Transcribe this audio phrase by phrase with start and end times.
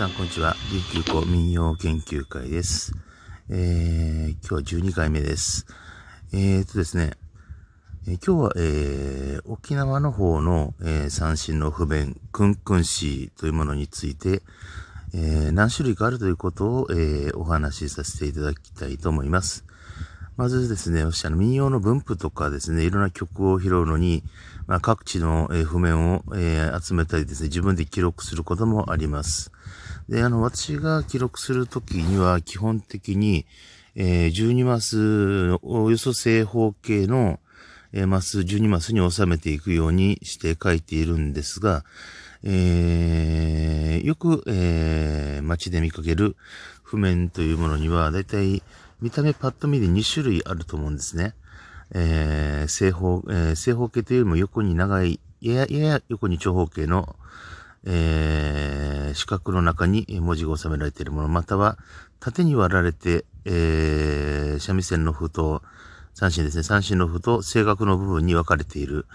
[0.00, 0.56] さん、こんにちは。
[0.94, 2.94] 琉球湖民謡研究会です。
[3.50, 5.66] えー、今日は12回目です。
[6.32, 7.10] えーとですね、
[8.08, 14.40] えー、今日は、えー、沖縄の方の、えー、三振の不便、クンクンシーというものについて、
[15.12, 19.66] えー、何種類かあるということを、えー、お話しさせていただきたいと思います。
[20.38, 24.24] まずですね、私、あの、民謡の分布とかですね、いろんな曲を拾うのに、
[24.66, 29.52] まあ、各地の、えー、譜面を、えー、集めたりですね、自分で記録することもあります。
[30.10, 33.46] で、あの、私が記録するときには、基本的に、
[33.94, 37.38] えー、12マス、およそ正方形の、
[37.92, 41.84] えー、マス、12マスに収めていくようにして書いているんですが、
[42.42, 46.34] えー、よく、えー、街で見かける
[46.82, 48.64] 譜面というものには、だいたい
[49.00, 51.34] 見た目パッと見で2種類あると思うんですね。
[51.94, 57.14] えー、正方、えー、正方形というよりも横に長い、やや、やや横に長方形の、
[57.84, 61.78] えー、四角の中に文字が収められているもの、または
[62.18, 65.62] 縦に割られて、えー、三味線の符と、
[66.14, 69.06] 三振ですね、三振の符と正確の部分に分かれている。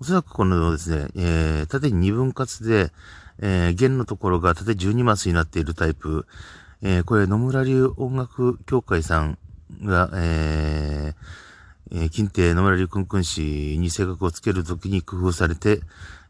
[0.00, 2.92] おそらくこのですね、えー、縦に二分割で、
[3.40, 6.26] えー、弦のところが縦12マスになっているタイプ。
[6.82, 9.38] えー、これ野村流音楽協会さん
[9.82, 15.80] が、えー、えー、近帝野村流くんくん氏に性格をつけるときに工夫されて、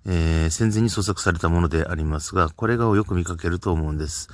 [0.07, 4.29] えー、戦前に創作されたものでありますが、これがをよく見かけると思うんです。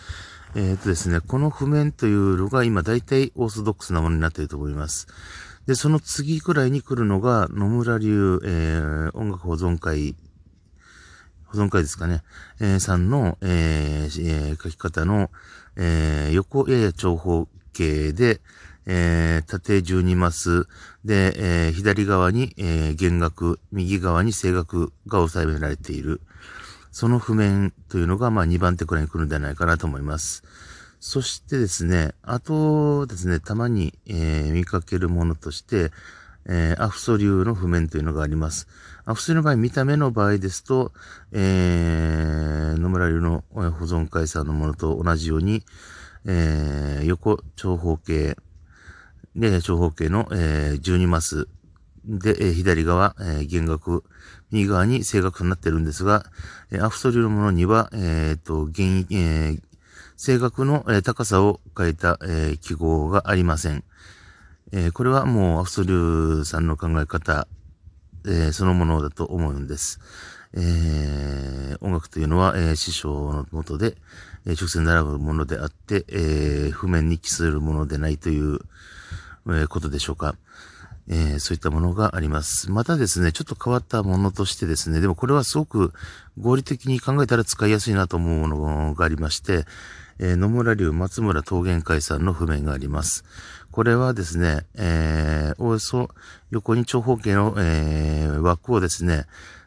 [0.55, 5.07] えっ、ー、とですね、この譜面というのが今大体オーソドックスなものになっていると思います。
[5.67, 10.17] で、その次くらいに来るのが野村流、えー、音楽保存会、
[11.47, 12.23] 保存会ですかね、
[12.61, 15.31] えー、さんの、えー、書き方の、
[15.77, 18.41] え、横やや長方形で、
[18.92, 20.66] えー、縦12マス
[21.05, 26.20] で、えー、左側に、えー、弦楽、右側に声楽が収められている。
[26.91, 30.42] その譜面というのが、まあ、2番手くらいに来るんじゃないかなと思います。
[30.98, 35.92] そしてですね、あとですね、たまに、えー、見かけるものとして、
[36.46, 38.67] えー、アフソ流の譜面というのがあります。
[39.05, 40.90] アフソ流の場合、見た目の場合ですと、
[41.30, 45.62] えー、野村流の保存会さんのものと同じように、
[46.24, 48.36] えー、横長方形、
[49.36, 51.46] で、長方形の、えー、12マス
[52.05, 54.05] で、えー、左側、えー、弦楽、
[54.51, 56.24] 右側に正確となってるんですが、
[56.70, 59.61] えー、アフソリルのものには、えっ、と、弦、えー、
[60.17, 63.85] 正確の、えー、高さを変えた、えー、記号がありません。
[64.73, 67.48] えー、これはもうアフソリルさんの考え方、
[68.27, 70.01] えー、そのものだと思うんです。
[70.52, 73.97] えー、音楽というのは、えー、師匠のもとで、
[74.47, 78.58] えー、直線並ぶものであって、えー、譜面に記するものでないという、
[79.48, 80.34] え、ことでしょうか。
[81.08, 82.70] えー、そういったものがあります。
[82.70, 85.92] またですね、ちょっと変わったものとしてですね、でもこれはすごく
[86.39, 89.64] 合理的に考えたら使いやすいなと思うものがありまして、
[90.20, 93.24] えー、野村流松村桃源会さんの譜面があります。
[93.73, 96.11] これはですね、えー、およそ
[96.50, 99.27] 横に長方形の、えー、枠をですね、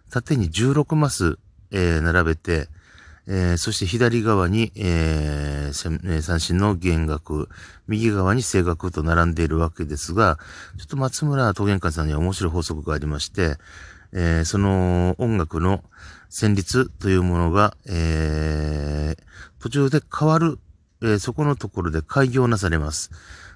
[0.09, 1.39] 縦に16マス、
[1.71, 2.69] え、並べて、
[3.27, 7.47] えー、そして左側に、えー、三振の弦楽、
[7.87, 10.37] 右側に声楽と並んでいるわけですが、
[10.77, 13.55] ちょっと松村桃源館さんには面白い法則がありまして、
[14.11, 15.83] えー、その音楽の
[16.29, 19.15] 旋律というものが、え、
[19.59, 20.59] 途中で変わる、
[21.01, 23.11] え、そこのところで開業なされます。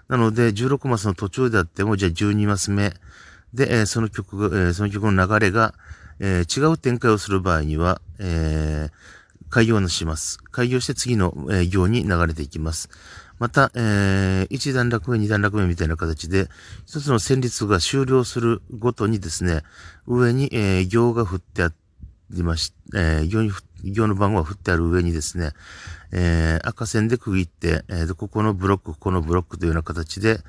[0.07, 2.93] なので、16マスの途中であっても、じゃあ12マス目
[3.53, 5.73] で、え、その曲が、え、その曲の流れが、
[6.19, 8.91] え、違う展開をする場合には、えー、
[9.49, 10.39] 開業のします。
[10.51, 12.89] 開業して次の、えー、行に流れていきます。
[13.39, 16.49] また、えー、1段落目、2段落目みたいな形で、
[16.85, 19.61] 一つの旋律が終了するごとにですね、
[20.07, 21.71] 上に、えー、行が振ってあ
[22.31, 23.51] りまし、えー、行に、
[23.83, 25.51] 行の番号が振ってある上にですね、
[26.11, 30.39] えー、赤線で区切って、えー、ここのブロック、ここのブロックというような形で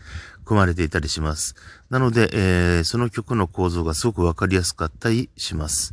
[0.44, 1.56] 組まれていたりします。
[1.91, 5.93] なので、えー、その曲の構造がすごくわかりやすかったりします。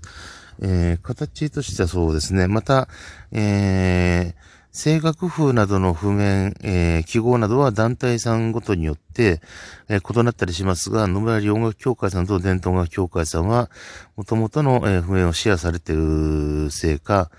[0.62, 2.48] えー、形としてはそうですね。
[2.48, 2.88] また、
[3.32, 9.42] えー、声楽風などの譜面、えー、記号などは団体さんごとによって、
[9.88, 13.70] えー、異なったりしますが、野村音楽協会さんと伝統音楽協会さんは、
[14.18, 17.32] 元々の、えー、譜面をシェアされているせいか、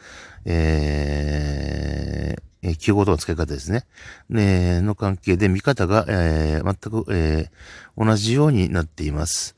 [0.46, 3.84] えー、記号との使い方ですね。
[4.28, 6.74] ねの関係で見方が、えー、全
[7.04, 9.54] く、えー、同じようになっています。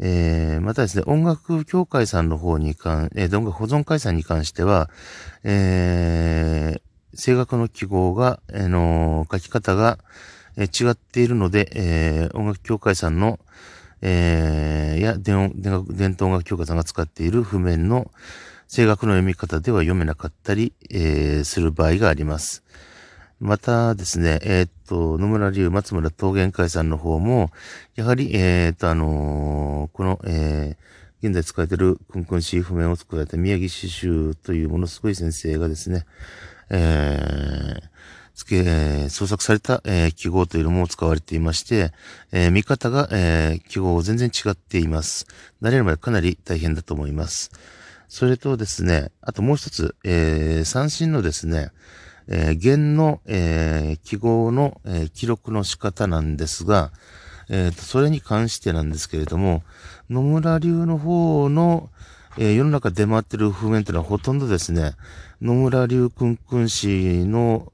[0.00, 4.90] えー、またですね、音楽協会さんの方に関、えー、音楽保存会さんに関しては、
[5.44, 9.98] えー、声楽の記号が、え、の書き方が、
[10.56, 13.38] え、違っているので、え、音楽協会さんの、
[14.00, 18.10] え、や伝伝伝統音楽協会さんが使っている譜面の
[18.68, 22.62] 正確な読み方では読めなかったり、え、する場合があります。
[23.42, 27.50] またですね、えー、っと、野村流松村桃源会さんの方も、
[27.96, 36.06] やはり、えー、っと、あのー、この、えー、現在使われているクンクンシー譜面を作られた宮城詩集というものすごい先生がですね、
[36.70, 37.82] えー、
[38.36, 41.90] つけ、えー、創作された、えー、記号というのも使われていまして、
[42.30, 45.26] えー、見方が、えー、記号を全然違っています。
[45.60, 47.50] 慣れるまでかなり大変だと思います。
[48.06, 51.72] それとですね、あともう一つ、えー、三振のですね、
[52.28, 56.92] えー、弦の、えー、記号の、えー、記録の仕方なんですが、
[57.48, 59.62] えーと、それに関してなんですけれども、
[60.08, 61.90] 野村流の方の、
[62.38, 64.92] えー、世の中出回ってる譜面というのはほとんどですね、
[65.40, 67.72] 野村流くんくん氏の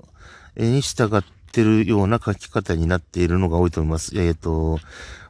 [0.57, 1.23] 絵に従っ
[1.53, 4.19] てるような書き方になっているのが多いと思います。
[4.19, 4.81] えっ、ー、と、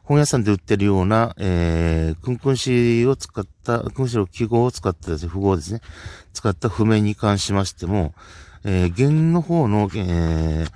[0.03, 5.81] 本屋さんで売ってるような、えー、くんくんしを使った、くんしの記号を使ったですね符号ですね。
[6.33, 8.15] 使った譜面に関しましても、
[8.63, 10.67] えー、弦の方の、えー、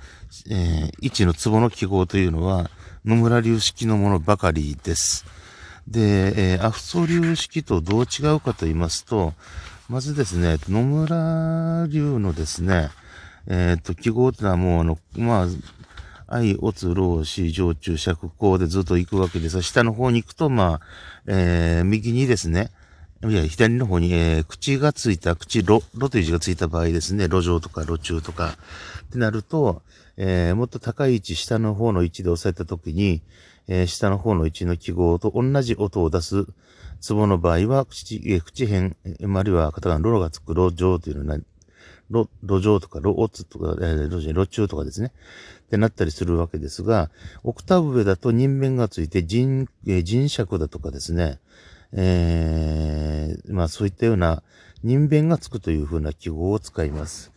[0.50, 2.70] えー、位置の壺の記号というのは、
[3.04, 5.26] 野村流式のものばかりです。
[5.86, 9.34] で、えー、アフソ流式とどう違うかと言いますと、
[9.88, 12.90] まずですね、野村流のですね、
[13.46, 15.46] えっ、と、記号ってのはもうあの、まあ、
[16.26, 19.60] 愛、オツ、ロー、シ、上中、尺、こうでずっと行くわけです。
[19.62, 20.86] 下の方に行くと、まあ、
[21.26, 22.70] えー、右にですね、
[23.26, 28.58] いや、左の方に、えー、口がついた、口、ろ、ろという字がついた場合ですね、路上とか路中とか、
[29.06, 29.80] ってなると、
[30.18, 33.22] えー、もっと高い位置、下の方の位置で押さえたときに、
[33.66, 36.46] えー、下の方の位置の記号と同じ音を出す、
[37.08, 38.94] 壺の場合は、口、えー、口辺、
[39.38, 41.38] あるいはカタカナ、ロロがつく路上というのは、
[42.10, 45.12] 路、路上とか、路オツとか、えー、路上、路中とかですね。
[45.66, 47.10] ってなったりするわけですが、
[47.42, 51.38] オクターブ上だと人面がついて人、えー、人尺だとかですね。
[51.94, 54.42] えー、まあそういったような
[54.82, 57.32] 人弁がつくというふうな記号を使います。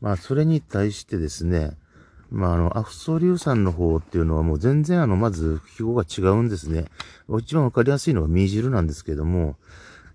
[0.00, 1.72] まあそれに対してですね、
[2.30, 6.86] まああの、アフソリュウさんの方っていうのはもう全然あの、まず記号が違うんですね。
[7.40, 9.56] 一番わかりやすいのはミジルなんですけども、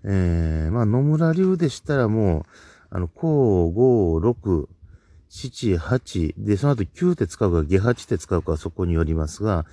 [0.04, 2.44] えー、まあ野村流でしたらもう、
[2.90, 4.68] あの、こう、五、六、
[5.28, 9.64] 七、八、で、その後九って使うか、下八って使うかそこによりますが、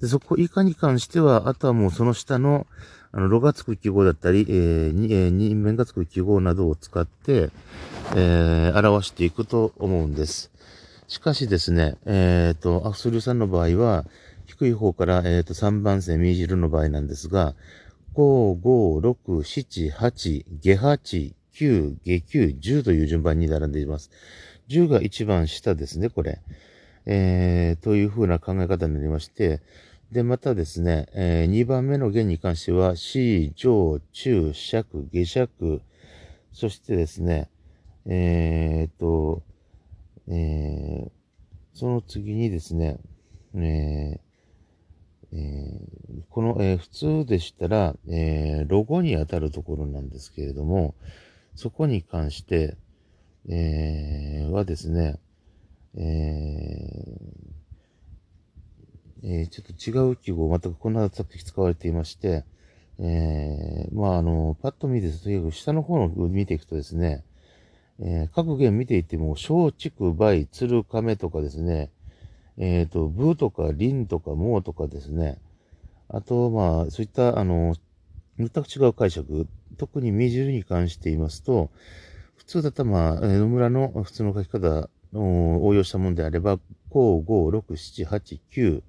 [0.00, 2.66] で、そこ以下に関しては、あとはもうその下の、
[3.12, 7.50] あの、ろがつく記号だったり、えー、に、えー、に面がつく記号などを使って、
[8.14, 10.50] えー、表していくと思うんです。
[11.06, 14.04] しかしですね、えっ、ー、と、アフスルさんの場合は、
[14.46, 17.54] 低い方から、えっ、ー、と、3番線、ミージルの場合なんですが、
[18.14, 24.10] 5、5、6、7、8、下8、9、下9、10という順番に並んでいます。
[24.68, 26.40] 10が一番下ですね、これ。
[27.06, 29.60] えー、というふうな考え方になりまして、
[30.12, 35.82] で、またですね、えー、2番目の弦に関しては、C、上、中、尺、下尺、
[36.52, 37.50] そしてですね、
[38.06, 39.42] えー、と、
[40.28, 41.10] えー、
[41.74, 42.98] その次にですね、
[43.54, 44.28] えー
[45.30, 50.94] えー、この、え、普通でしたら、え、ロゴに当たるところなんですけれども、
[51.54, 52.78] そこに関して、
[53.46, 55.18] え、はですね、
[55.96, 57.17] え、
[59.22, 62.44] えー、ちょっと違う記号、全くこんな作品使われていまして、
[63.00, 67.24] えー、まあ、あの、パッと見て、とにかく下の方の見ていくとですね、
[68.00, 71.90] えー、各弦見ていても、小畜梅、鶴亀とかですね、
[72.56, 75.38] えっ、ー、と、ブとかリンとかモーとかですね、
[76.08, 77.74] あと、まあ、そういった、あの、
[78.38, 79.46] 全く違う解釈、
[79.76, 81.70] 特にミジルに関して言いますと、
[82.36, 86.60] 普通だったら、まあ、野村の普通の書き方を応用したものであれば、5、
[86.90, 87.24] 5、
[87.58, 88.82] 6、7、8、9、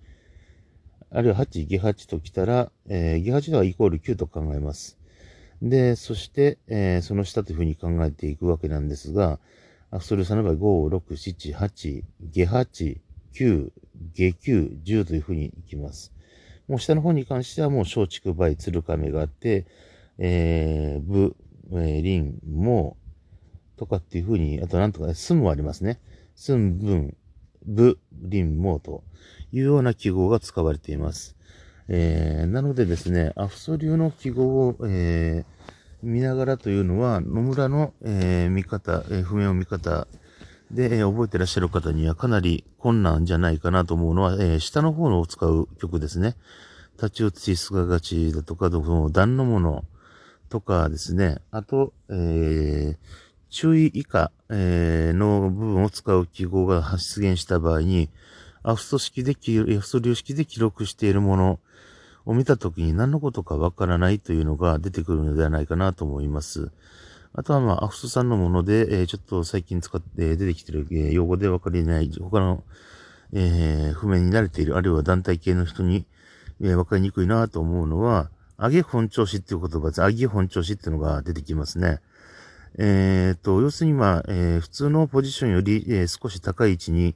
[1.11, 4.97] あるいは8、下8と来たら、えー、下8ではイコール9と考えます。
[5.61, 9.39] で、そして、えー、その下というふうに考えていくわけなんですが、
[9.91, 12.97] アクソルさんの場合、5、6、7、8、下8、
[13.33, 13.71] 9、
[14.13, 16.13] 下9、10というふうにいきます。
[16.67, 19.65] もう下の方に関してはもう小畜梅、鶴亀があって、
[20.19, 21.35] えー、ブ、
[21.71, 22.97] えー、リン、モ
[23.77, 25.99] とかっていうふうに、あとなんとか、ね、スもありますね。
[26.35, 27.17] スン、ブン、
[27.65, 29.03] ブ、リン、モと
[29.51, 31.35] いうような記号が使われています。
[31.87, 40.07] えー、なのでですね、アフソ流の記号を、えー、見ながらというのは、野村の、えー、見方、えー、譜面を見方
[40.71, 46.35] で、え、覚えてらっしゃる方にはかなり困難じゃないかなと思うのは、えー、下の方のを使う曲ですね。
[46.97, 49.83] 立ち写しすががちだとか、その段のもの
[50.49, 51.39] とかですね。
[51.49, 52.97] あと、えー、
[53.49, 58.09] 注意以下、えー、の部分を使う記号が出現した場合に、
[58.63, 61.59] アフスト式で、アフスト流式で記録しているもの
[62.25, 66.71] を見たときに何のことかわからないというのが出てくるのではないかなと思います。
[67.33, 72.63] あとはまあ、アフストさんのもので、ちょっと最近使って出てきてる、用語で分かりない、他の、
[73.33, 76.05] えー、譜面に慣れている、あるいは団体系の人に、
[76.59, 80.01] えー、分かりにくいなと思うのは、上げ本調子っていう言葉です。
[80.01, 81.99] 上げ本調子っていうのが出てきますね。
[82.77, 87.15] えっ、と、要するにまあ、えー、普通のポジションより、えー、少し高い位置に、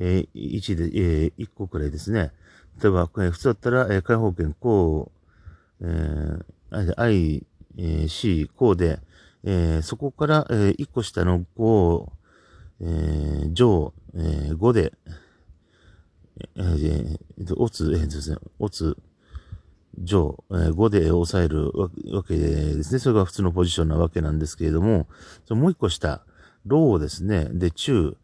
[0.00, 2.32] えー、位置で、えー、1個くらいですね。
[2.82, 5.12] 例えば、えー、普通だったら、えー、開放権、こ
[5.80, 8.98] う、えー、I、えー、C、こうで、
[9.44, 12.10] えー、そこから、えー、1個下の5、
[12.80, 14.92] えー、上、えー、5で、
[16.56, 18.96] えー、えー、オツ、えー、ですね、オツ、
[19.98, 21.90] 上、えー、5で抑えるわ
[22.22, 22.98] けですね。
[22.98, 25.08] それが普通のポジションなわけなんですけれども、
[25.46, 26.22] そのもう一個下、
[26.66, 27.48] ローですね。
[27.52, 28.16] で、中、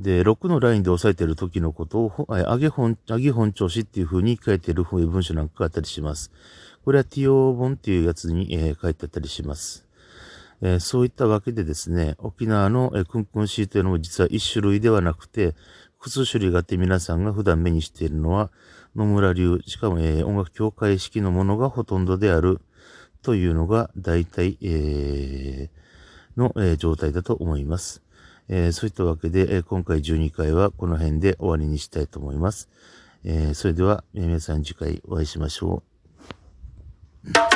[0.00, 6.32] で、6のラインで押さえている時のことを、上げ本、上げ本調子っていう風に書いている文章なんかがあったりします。
[6.84, 9.86] これは TO 本っていうやつに、えー、書いてあったりします。
[10.62, 15.54] えー、そういったわけでですね、沖縄の、えー、クンクンシーというのも実は一種類ではなくて、
[15.98, 18.50] 複数種類があって皆さんが普段目にしているのは、
[18.96, 22.60] 野村流、しかも、えー、音楽協会式のものがほとんどである
[23.20, 28.02] というのが大体、えー、の、えー、状態だと思います。
[28.52, 32.68] えー、そういったわけで、え、今回12回はこの辺で終わりにしたいと思います。
[33.24, 35.84] えー、それでは、皆さん次回お会いしましょ
[37.24, 37.49] う。